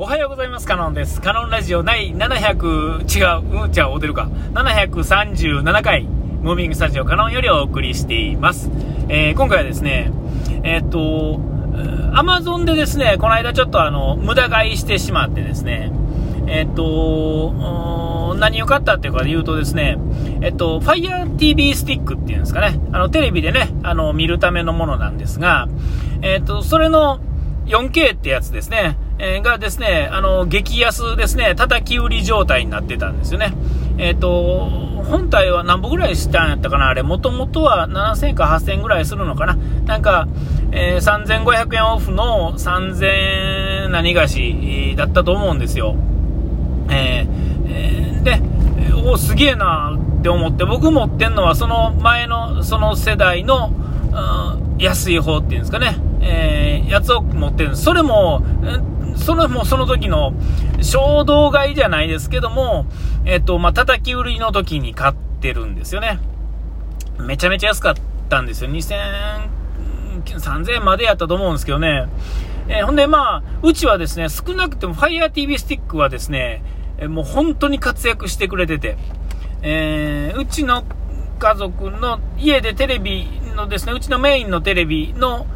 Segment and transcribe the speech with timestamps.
[0.00, 0.66] おはようございます。
[0.68, 1.20] カノンです。
[1.20, 4.30] カノンラジオ第700、違う、うん、じゃあ、お出るか。
[4.52, 8.70] 737回、ムービングスタジオカノンよりお送りしています。
[9.08, 10.12] えー、今回はですね、
[10.62, 11.40] えー、っと、
[12.16, 15.90] アマゾンでですね、この間ちょっとあの、無駄買いしてしまってですね、
[16.46, 19.98] えー、っと、何を買ったっていうかで言うとですね、
[20.42, 25.66] えっと、Fire TV スティックっていうんですかね、あの、テレビでね、あの、見るためのものなんですが、
[26.22, 27.18] えっと、それの
[27.68, 33.52] 4K ってやつですね、えー、がですね、あの、激安ですね、叩き売り状態になってたんですよね。
[33.98, 40.28] えっ、ー、と、本体は何本ぐらいしたんやったかなあれ、もともとは7000か8000ぐらいするのかななんか、
[40.72, 45.96] えー、3500円オフの3000何がしだったと思うんですよ。
[46.90, 48.40] えー、で、
[49.04, 53.72] おすげえなって思って、僕持ってんのはその前の、その世代の、
[54.78, 57.84] 安い方っていうんですかね、えー、やつを持ってるんです。
[57.84, 58.42] それも、
[59.16, 60.32] それもその時の
[60.80, 62.86] 衝動買いじゃないですけども、
[63.24, 66.18] えっと、まあ、叩き売りの時に買ってるんですよね。
[67.18, 67.94] めちゃめちゃ安かっ
[68.28, 68.70] たんですよ。
[68.70, 68.96] 2000、
[70.24, 72.06] 3000円までやったと思うんですけどね。
[72.68, 76.62] えー、ほんで、まあ、うちはですね、少なくても Fire TV スティックはですね、
[77.06, 78.96] もう本当に活躍してくれてて、
[79.62, 80.84] えー、うちの
[81.38, 85.46] 家族の家でテレビのですね、うちのメインのテレビの、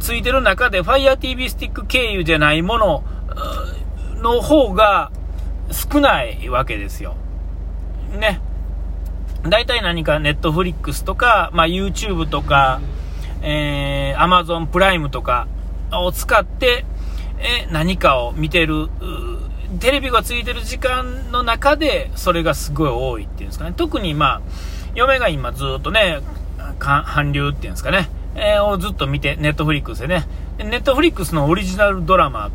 [0.00, 3.04] ついてる中で Fire TV スティック経由じゃないもの
[4.22, 5.10] の方が
[5.70, 7.16] 少ないわけですよ。
[8.18, 8.40] ね。
[9.42, 12.80] 大体何か Netflix とか、まあ、YouTube とか、
[13.42, 15.46] えー、Amazon プライムとか
[15.92, 16.86] を使って、
[17.38, 18.88] え何かを見てる、
[19.80, 23.74] テレビがついてる時間の中で、それがすごい多いっていうんですかね。
[23.76, 24.40] 特にまあ、
[24.94, 26.20] 嫁が今ずっとね、
[26.78, 28.08] 韓流っていうんですかね。
[28.34, 30.26] えー、をずっと見て、ネットフリックスでね。
[30.58, 32.50] ネットフリックスのオリジナルドラマ っ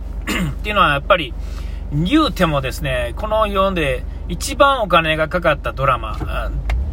[0.62, 1.34] ていうのはやっぱり、
[1.92, 6.18] 言うてもですね、この世で一番お金がかかったドラマ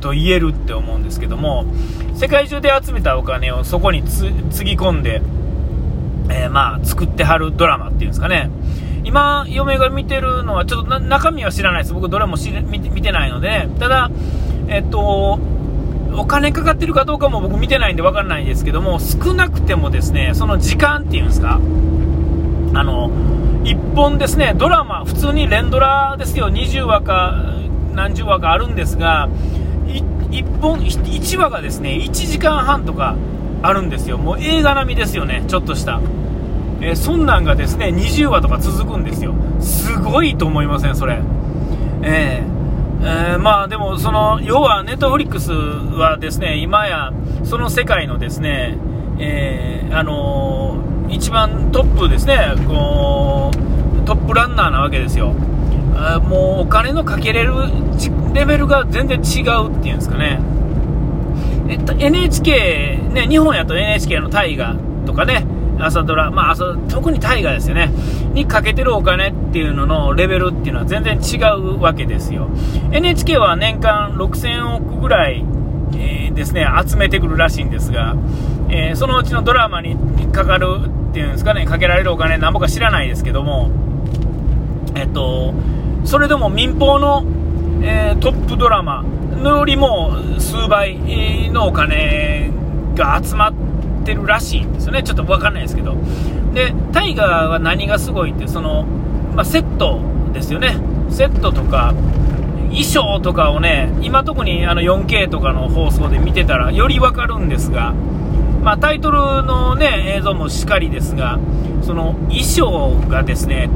[0.00, 1.66] と言えるって思うんですけども、
[2.14, 4.24] 世界中で集めたお金をそこにつ
[4.64, 5.20] ぎ込んで、
[6.30, 8.50] えー、まあ、作ってはるドラマっていうんですかね。
[9.04, 11.94] 今、嫁が見てるのは、ちょっと中身は知らないです。
[11.94, 14.10] 僕、どれも見てないので、ただ、
[14.68, 15.38] えっと、
[16.16, 21.60] お金かかってるかどうかも僕見てないんで分かんないんですけども、少なくてもですね、その時間っていうんですか、
[22.74, 23.10] あの、
[23.64, 27.54] 1本ですね、ドラマ、普通に連ドラですよ、20話か
[27.94, 29.28] 何十話かあるんですが、
[29.86, 33.16] 1本、1話がですね、1時間半とか
[33.62, 34.16] あるんですよ。
[34.16, 36.00] もう映画並みですよね、ちょっとした。
[36.80, 39.34] えー、そんなんがですね、20話とか続くんですよ。
[39.60, 41.20] すごいと思いません、それ。
[42.02, 42.55] えー
[43.00, 47.12] えー、まあでも、その要はネットフリックスはですね今や
[47.44, 48.76] その世界のですね、
[49.18, 55.34] えー、あのー、一番トップですねこうトップランナーなわけですよ。
[55.98, 57.52] あもうお金のかけれる
[58.34, 60.40] レベルが全然違うっていうんですかね。
[61.68, 64.76] えっと、NHK、ね、日本やと NHK の大河
[65.06, 65.46] とかね、
[65.78, 66.56] 朝ドラ、まあ、
[66.88, 67.90] 特に大河ですよね、
[68.32, 72.48] にかけてるお金っていうののレベルっていうのは全然違うわけですよ。
[72.92, 75.44] NHK は年間6000億ぐらい、
[75.94, 78.16] えー、ですね、集めてくるらしいんですが、
[78.68, 79.96] えー、そのうちのドラマに
[80.32, 80.66] かかる
[81.10, 83.70] っていうんですかね、かけられるお金なんぼか知らないですけども、
[84.94, 85.54] えっと、
[86.04, 87.24] それでも民放の、
[87.82, 92.50] えー、トップドラマのよりも数倍のお金
[92.94, 93.66] が集まって
[94.06, 95.02] ってるらしいんですよね。
[95.02, 95.96] ちょっとわかんないですけど。
[96.54, 98.84] で、タイガーは何がすごいって、その、
[99.34, 100.00] まあ、セット
[100.32, 100.78] ですよね。
[101.10, 101.92] セットとか、
[102.68, 107.92] 衣装とかをね、今特にあの 4K とかの放送で見てたらよりわかるんですが、
[108.62, 111.38] まあ、タイトルのね、映像もしっかりですが、
[111.82, 113.68] その衣装がですね、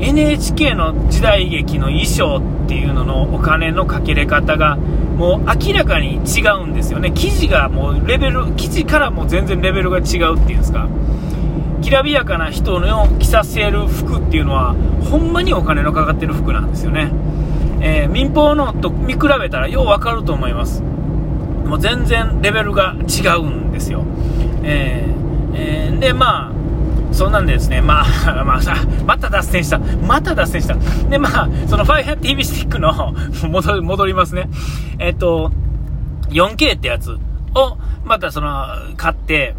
[0.00, 7.12] NHK の時代劇の衣装っていうののお金のかけれ方がもう明らかに違うんですよね。
[7.14, 10.88] 生地がもうレベル生地からも全然レベルが違うっていうんですか。
[11.84, 14.74] きらびやかな人の着させる服っていうのは
[15.10, 17.12] ほんまにお金のかかってる服なんですよね、
[17.82, 20.82] えー、民放のと見比べたらようわかると思います。
[20.82, 24.04] もう全然レベルが違うんですよ、
[24.62, 26.52] えーえー、でまあ
[27.14, 28.74] そんなんでですね、まあ、 まあさ、
[29.06, 29.78] また脱線した。
[29.78, 30.74] また脱線した。
[31.08, 33.14] で、まあ、その FireTV スティックの
[33.48, 34.48] 戻、戻りますね。
[34.98, 35.52] えっと、
[36.30, 37.12] 4K ってやつ
[37.54, 38.66] を、またその、
[38.96, 39.54] 買って、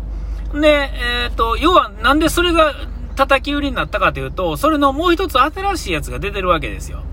[0.53, 0.91] で、
[1.23, 2.73] えっと、要は、なんでそれが
[3.15, 7.03] 叩き売りになったかというと、それのもう一つ新しいやつが出てるわけですよ。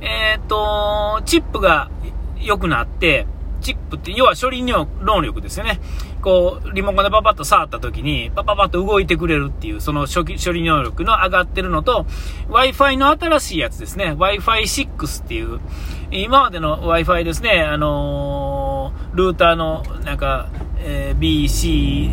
[0.00, 1.90] えっと、チップが
[2.40, 3.26] 良くなって、
[3.62, 4.86] チップって、要は処理能
[5.22, 5.80] 力ですよね。
[6.20, 12.04] こう、リモコンでパパッと触った時に、パパパッと動いてくれるっていう、その処処理能力の上がってるのと、
[12.48, 15.60] Wi-Fi の新しいやつですね、Wi-Fi6 っていう、
[16.10, 20.48] 今までの Wi-Fi ですね、あのー、ルーターの、なんか、
[20.78, 22.10] えー、B、C、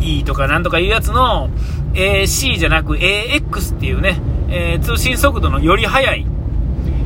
[0.00, 1.48] E とかなんとかいうやつの
[1.94, 6.26] AC じゃなく AX っていうね、えー、通信速度のより速い、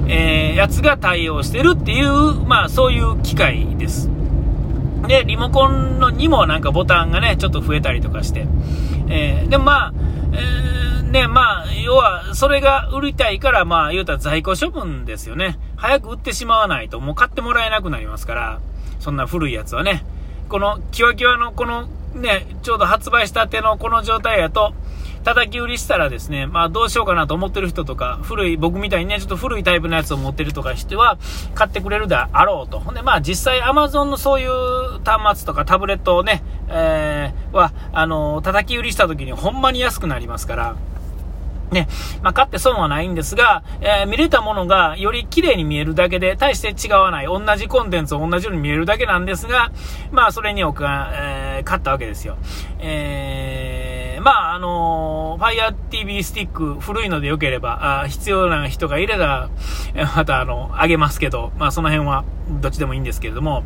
[0.08, 4.11] えー、やつが対応してるっていう、まあそういう機械です。
[5.06, 8.47] で、リモコンのにもなんかボタンがね、ちょっと増えたりとかして。
[9.08, 9.93] えー、でもまあ、
[10.32, 15.58] えー、ね、まあ、要は、それが売りたいから、まあ、言うたら在庫処分ですよね。
[15.76, 18.61] 早く売ってしまわないと、もう買ってもらえなくなりますから、
[18.99, 20.05] そんな古いやつはね。
[20.49, 24.75] この、キワキワのこの、ね、ちょうど発売したてのこの状態やと、
[25.26, 31.19] 叩き売りしたらですね、まあどうしようかなと思ってる人とか、古い、僕みたいにね、ちょっと古いタイプのやつを持ってるとかしては、
[31.56, 32.78] 買ってくれるであろうと。
[32.78, 40.76] ほんで、まあ実際 Amazon のそういう端末とかタブレットをね、えー、は、あの、叩き売りした時にほんまに安くなりますから、
[41.72, 41.88] ね、
[42.22, 49.72] まあ、買って損はないんですが、えー、見れたものがより綺麗に見えるだけで、大して違わない、同じコンテンツを同じように見えるだけなんですが、
[50.12, 52.37] まあ、それにおか、えー、買ったわけですよ。
[52.79, 53.75] えー、
[54.26, 59.50] まあ、あのー、Fire TV スティック、古いので良ければ、あ必要な人がいれば、
[60.17, 62.25] また、あの、あげますけど、まあ、その辺は、
[62.61, 63.62] どっちでもいいんですけれども、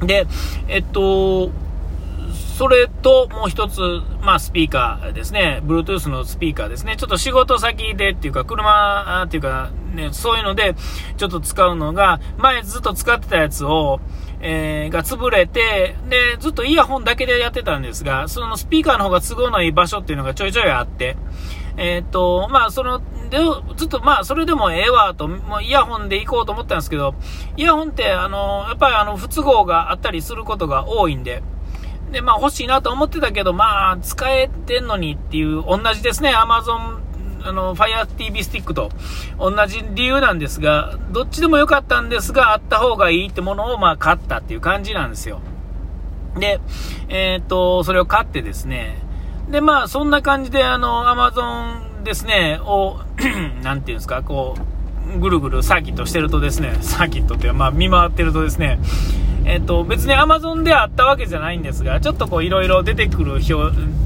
[0.00, 0.26] で、
[0.66, 1.50] えっと、
[2.34, 3.80] それと、もう一つ、
[4.22, 5.60] まあ、スピーカーですね。
[5.64, 6.96] Bluetooth のスピーカーですね。
[6.96, 10.74] ちょっと仕事先でっていうか、車っていうか、ね、そういうので、
[11.16, 14.00] ちょっと使うのが、前ずっと使ってたやつを、
[14.40, 21.16] えー、が潰れて、で、ずっとイヤホンだけでやってたんですが、そのスピーカーの方が都合のいい場所っていうのがちょいちょいあって、
[21.76, 23.00] えー、っと、まあ、その、
[23.30, 23.38] で、
[23.76, 27.14] ずっと、まあ、それでもええわと、もうイヤホンで行こうと思ったんですけど、
[27.56, 31.42] イヤホンって、あの、やっぱりあの、不都合があったりすることが多いんで、
[32.14, 37.00] で、まあ欲しいなと思ってたけど、まあ使えてんのにっていう、同じですね、Amazon、
[37.42, 38.90] あの、Fire TV スティックと
[39.38, 45.40] 同じ理由なんですが、どっちでも良かったんですが、あった方がいいってものをまあ買ったっていう感じなんですよ。
[46.38, 46.60] で、
[47.08, 48.98] えっ、と、それを買ってですね、
[49.50, 53.00] で、まあそんな感じであの、Amazon ですね、を、
[53.62, 54.56] なんていうんですか、こ
[55.14, 58.78] う、ぐるぐるサーキットしてるとですね、サーキットって、まあ見回ってるとですね、
[59.44, 63.54] えっ、と、別に Amazon であったわけじゃないんですが、ちょっとこういろいろ出てくる表、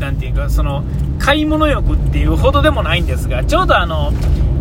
[0.01, 0.83] なんていうか、その、
[1.19, 4.13] 買い物欲っていうほどでもないんですが、ちょうどあの、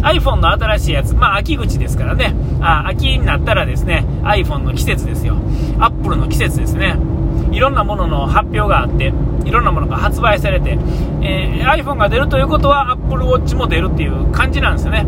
[0.01, 5.37] iPhone の新しいやつ、まあ秋口ですからね、あ秋になったらですね、iPhone の季節ですよ。
[5.79, 6.95] Apple の季節ですね。
[7.51, 9.13] いろんなものの発表があって、
[9.45, 10.77] いろんなものが発売されて、
[11.21, 15.05] えー、iPhone が出るということは Apple Watch も出るっていう感じなんですよね。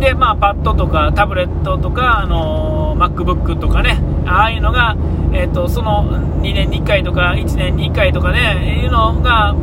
[0.00, 4.96] で、まあ、パッドとかタブレットとか、あのー、MacBook とかね、ああいうのが、
[5.32, 6.04] え、ー、と、その
[6.40, 9.54] 2年に1回とか1年に1回とかね、いうのが、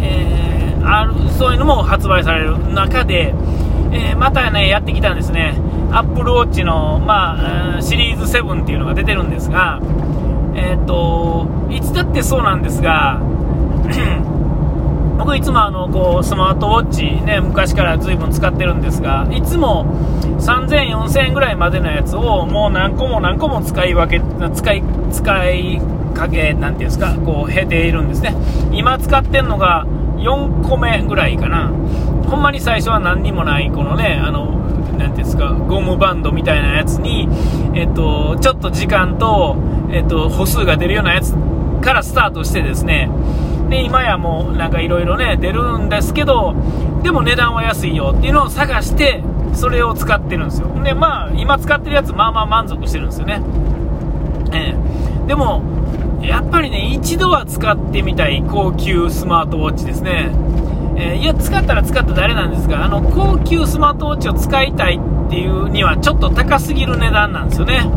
[0.00, 3.34] えー、ある、そういうのも発売される中で、
[3.92, 5.54] えー、またね、やってきたんですね。
[5.90, 9.80] Apple Watch の、まあ、シリーズ7っていうのが出てるんですが、
[10.54, 13.20] えっ、と、いつだってそうなんですが、
[15.18, 19.84] 僕いつもあのこうスマートウォッチね昔から随分使ってるんですがいつも
[20.38, 24.24] 3000、4000円ぐらいまでのやつをもう何個も何個も使い分け
[24.54, 24.82] 使い
[25.12, 25.80] 使い
[26.14, 28.34] かけなんていうんですかこう経ているんですね。
[28.72, 29.86] 今使ってるのが
[30.16, 31.68] 4個目ぐらいかな。
[32.28, 34.46] ほんまに最初は何にもないこのねあの
[34.96, 37.28] なんていうんですかゴムバンドみたいなやつに
[37.74, 39.56] えっとちょっと時間と
[39.90, 41.34] えっと歩数が出るようなやつ
[41.80, 43.08] からスタートしてですね
[43.68, 46.54] で、今やもうなんかいろいろね、出るんですけど、
[47.02, 49.22] でも値段は安いよっていうのを探して、
[49.54, 50.68] それを使ってるんですよ。
[50.82, 53.42] で、まあ、今使ってるやつ、まあまあ満足してるんですよね。
[54.52, 55.62] えー、でも、
[56.22, 60.30] やっぱりね、一度は使ってみたい高級スマートウォッチですね。
[60.96, 67.88] え、いや、使ったら使った誰なんですが、あの、高級スマートウォッチを使いたいっていうには、ちょっと高すぎる値段なんですよね。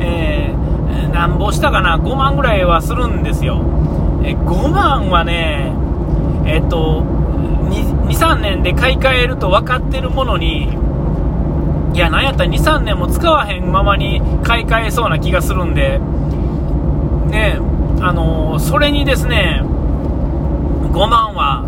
[0.00, 3.62] えー、なんぼしたかな、5万ぐらいはするんですよ。
[4.22, 5.72] え5万はね、
[6.46, 10.68] えっと、2、3年で買い替えると分かってるものに、
[11.94, 15.98] いや、なんやったら2、3年も使わへんままに買い替えそうな気がするんで、
[17.30, 17.58] ね、
[18.00, 21.64] あのそれにですね、5万は、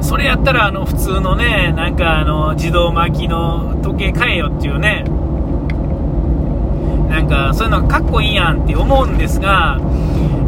[0.00, 5.04] それやったらあの普通のね、なんかあの自動巻きの時計買えよっていうね、
[7.08, 9.78] なんかそういうのがかっこいいやんって思うんですが、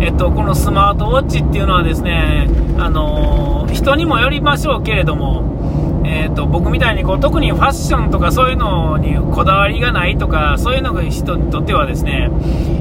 [0.01, 12.31] えっと、このスマートウォッチっていうのはですね、あのー、人にもよりましょうけれども、えーと、僕みたいにこう特にファッションとかそういうのにこだわりがないとかそういうのが人にとってはですね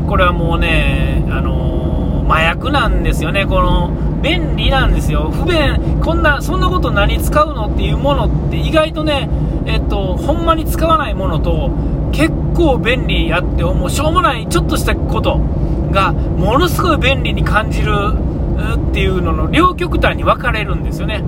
[0.07, 9.29] これはもうね、あのー、麻薬なんですよね、この便利なんですよ、不便、こんなそんなこと何使うのっていうものって意外とね、
[9.65, 11.71] えっ、と、ほんまに使わないものと
[12.11, 13.89] 結構便利やって思う。
[13.89, 15.39] しょうもないちょっとしたこと。
[15.91, 17.93] がものすごい便利に感じる
[18.89, 21.23] っていうのの両極端に分かれるんですよね。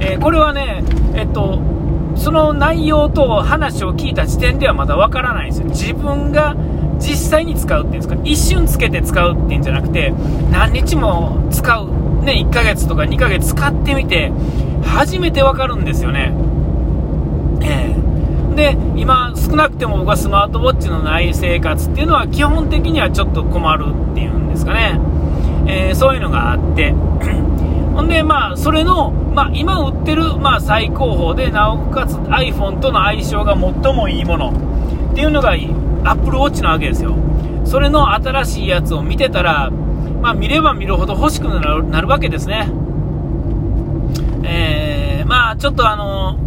[0.00, 0.82] えー、これはね、
[1.14, 1.60] えっと、
[2.16, 5.68] その内容と話を聞いた時点ではまだ分からないんですよ。
[5.68, 6.54] 自分が
[6.98, 10.12] 実際に使うっていうんですか、一瞬つけて使うっていうんじゃなくて、
[10.50, 14.32] 何日も使う、ね、1ヶ月とか2ヶ月使ってみて、
[14.84, 16.32] 初めて分かるんですよね。
[17.62, 18.13] えー、
[18.54, 25.00] で、今、少なくても僕はスマートウォッチのない生活っていうのは基本的にはちょっと困るっていうんですかね。
[25.66, 26.92] えー、そういうのがあって、
[27.94, 34.50] ほんで、まあ、それの、まあ、今売ってる、まあ、最高峰で、なおかつ iPhone との相性が最もいいもの
[35.12, 35.52] っていうのが
[36.04, 37.14] Apple Watch なわけですよ。
[37.64, 42.70] それの新しいやつを見てたら、まあ、見れば見るほど欲しくなるなるわけですね。
[44.44, 46.38] えー、まあ、ちょっとあの、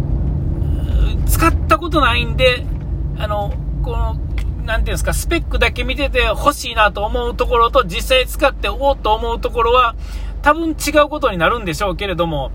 [1.28, 2.64] 使ったことないんで、
[3.18, 4.16] あの、この、
[4.64, 9.94] なんていうんですか、スペックだけ見てて欲しいなと思うところと、実際使っておおと思うところは、
[10.42, 12.50] 多分違うことになるんでしょうけれども、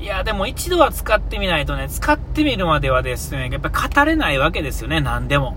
[0.00, 5.56] いや、でも一度は使ってみないとね、使ってみるまではですね、やっぱ語れないわけですよね、何でも。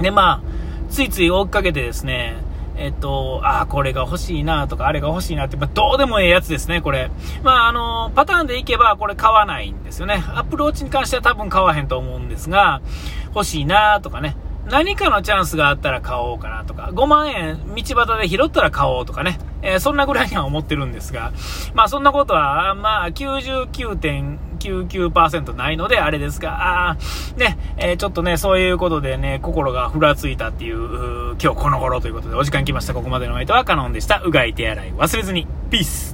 [0.00, 2.36] で、まあ、ついつい追っかけてですね、
[2.76, 7.10] えっと、ああ、これが欲しいなとか、あれが欲しいなって、まあ、どうでもええやつですね、これ。
[7.42, 10.24] まあ、あの、パターンでいけば、これ買わないんですよね。
[10.34, 12.80] アップルウォッチに関しては多分買わへんと思うんですが、
[13.34, 14.36] 欲しいなとかね。
[14.66, 21.32] 何かのチャンスがあったら買おうかなとか、5万円道端で拾ったら買おうとかね、えー、そんなぐらいには思ってるんですが、
[21.74, 23.12] まあそんなことは、まあ
[24.70, 26.96] 99%ないのであれですが、あ
[27.36, 32.94] ね、えー、ちょっとね、そういうことでね、心がふらついたっていう、う今日この頃ということでお時間来ました。
[32.94, 34.20] ここまでの相手はカノンでした。
[34.24, 35.46] うがい手洗い忘れずに。
[35.70, 36.13] ピース